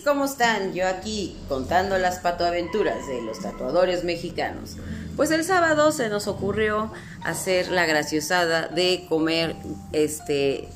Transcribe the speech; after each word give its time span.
¿cómo 0.00 0.24
están? 0.24 0.74
Yo 0.74 0.86
aquí 0.86 1.36
contando 1.48 1.98
las 1.98 2.18
patoaventuras 2.18 3.06
de 3.06 3.22
los 3.22 3.40
tatuadores 3.40 4.04
mexicanos. 4.04 4.76
Pues 5.16 5.30
el 5.30 5.44
sábado 5.44 5.92
se 5.92 6.08
nos 6.08 6.26
ocurrió 6.26 6.92
hacer 7.22 7.68
la 7.68 7.86
graciosada 7.86 8.68
de 8.68 9.06
comer 9.08 9.56
este 9.92 10.68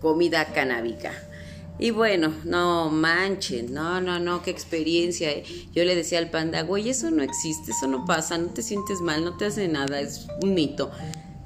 comida 0.00 0.46
canábica. 0.52 1.12
Y 1.78 1.90
bueno, 1.90 2.32
no 2.44 2.88
manchen, 2.90 3.74
no, 3.74 4.00
no, 4.00 4.20
no, 4.20 4.42
qué 4.42 4.50
experiencia. 4.50 5.30
Yo 5.72 5.84
le 5.84 5.96
decía 5.96 6.18
al 6.18 6.30
panda, 6.30 6.62
güey, 6.62 6.88
eso 6.88 7.10
no 7.10 7.22
existe, 7.22 7.72
eso 7.72 7.88
no 7.88 8.04
pasa, 8.04 8.38
no 8.38 8.48
te 8.48 8.62
sientes 8.62 9.00
mal, 9.00 9.24
no 9.24 9.36
te 9.36 9.46
hace 9.46 9.66
nada, 9.66 10.00
es 10.00 10.28
un 10.40 10.54
mito. 10.54 10.92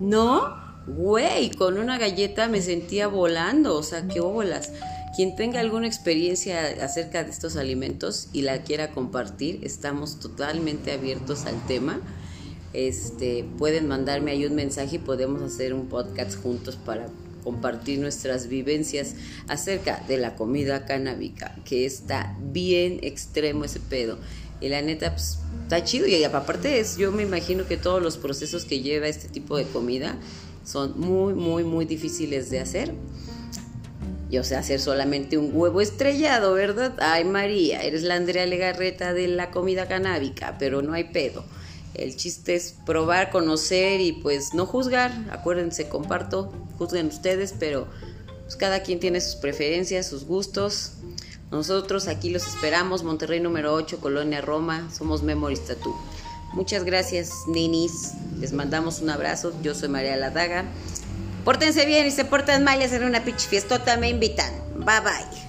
No, 0.00 0.54
güey, 0.86 1.50
con 1.50 1.78
una 1.78 1.98
galleta 1.98 2.48
me 2.48 2.60
sentía 2.60 3.08
volando, 3.08 3.74
o 3.76 3.82
sea, 3.82 4.06
qué 4.06 4.20
bolas. 4.20 4.72
Quien 5.18 5.34
tenga 5.34 5.58
alguna 5.58 5.88
experiencia 5.88 6.64
acerca 6.80 7.24
de 7.24 7.30
estos 7.32 7.56
alimentos 7.56 8.28
y 8.32 8.42
la 8.42 8.62
quiera 8.62 8.92
compartir, 8.92 9.58
estamos 9.64 10.20
totalmente 10.20 10.92
abiertos 10.92 11.44
al 11.44 11.60
tema. 11.66 12.00
Este, 12.72 13.44
pueden 13.58 13.88
mandarme 13.88 14.30
ahí 14.30 14.46
un 14.46 14.54
mensaje 14.54 14.94
y 14.94 14.98
podemos 15.00 15.42
hacer 15.42 15.74
un 15.74 15.88
podcast 15.88 16.40
juntos 16.40 16.76
para 16.76 17.08
compartir 17.42 17.98
nuestras 17.98 18.46
vivencias 18.46 19.16
acerca 19.48 20.04
de 20.06 20.18
la 20.18 20.36
comida 20.36 20.86
canábica, 20.86 21.52
que 21.64 21.84
está 21.84 22.38
bien 22.40 23.00
extremo 23.02 23.64
ese 23.64 23.80
pedo. 23.80 24.20
Y 24.60 24.68
la 24.68 24.82
neta, 24.82 25.10
pues, 25.16 25.40
está 25.64 25.82
chido. 25.82 26.06
Y 26.06 26.22
aparte 26.22 26.78
es, 26.78 26.96
yo 26.96 27.10
me 27.10 27.24
imagino 27.24 27.66
que 27.66 27.76
todos 27.76 28.00
los 28.00 28.18
procesos 28.18 28.64
que 28.64 28.82
lleva 28.82 29.08
este 29.08 29.28
tipo 29.28 29.56
de 29.56 29.64
comida 29.64 30.16
son 30.64 31.00
muy, 31.00 31.34
muy, 31.34 31.64
muy 31.64 31.86
difíciles 31.86 32.50
de 32.50 32.60
hacer. 32.60 32.94
Yo 34.30 34.44
sé 34.44 34.56
hacer 34.56 34.78
solamente 34.78 35.38
un 35.38 35.50
huevo 35.54 35.80
estrellado, 35.80 36.52
¿verdad? 36.52 36.94
Ay, 37.00 37.24
María, 37.24 37.82
eres 37.82 38.02
la 38.02 38.16
Andrea 38.16 38.44
Legarreta 38.44 39.14
de 39.14 39.26
la 39.28 39.50
comida 39.50 39.88
canábica, 39.88 40.56
pero 40.58 40.82
no 40.82 40.92
hay 40.92 41.04
pedo. 41.04 41.44
El 41.94 42.14
chiste 42.14 42.54
es 42.54 42.74
probar, 42.84 43.30
conocer 43.30 44.00
y 44.00 44.12
pues 44.12 44.52
no 44.52 44.66
juzgar. 44.66 45.12
Acuérdense, 45.30 45.88
comparto, 45.88 46.52
juzguen 46.76 47.06
ustedes, 47.06 47.54
pero 47.58 47.88
pues 48.42 48.56
cada 48.56 48.82
quien 48.82 49.00
tiene 49.00 49.20
sus 49.20 49.36
preferencias, 49.36 50.06
sus 50.06 50.24
gustos. 50.24 50.92
Nosotros 51.50 52.06
aquí 52.06 52.28
los 52.28 52.46
esperamos, 52.46 53.04
Monterrey 53.04 53.40
número 53.40 53.72
8, 53.72 53.98
Colonia 54.00 54.42
Roma, 54.42 54.90
somos 54.92 55.22
Memories 55.22 55.64
Tattoo. 55.64 55.96
Muchas 56.52 56.84
gracias, 56.84 57.32
ninis. 57.46 58.12
Les 58.38 58.52
mandamos 58.52 59.00
un 59.00 59.10
abrazo. 59.10 59.52
Yo 59.62 59.74
soy 59.74 59.88
María 59.88 60.16
Ladaga. 60.16 60.64
Pórtense 61.48 61.86
bien 61.86 62.06
y 62.06 62.10
se 62.10 62.26
portan 62.26 62.62
mal 62.62 62.78
y 62.78 62.84
hacer 62.84 63.02
una 63.04 63.24
pitch 63.24 63.48
fiestota, 63.48 63.96
me 63.96 64.10
invitan. 64.10 64.52
Bye 64.74 65.00
bye. 65.00 65.47